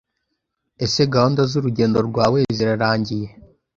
Ese 0.83 1.01
gahunda 1.13 1.41
zurugendo 1.51 1.97
rwawe 2.09 2.39
zirarangiye? 2.55 3.27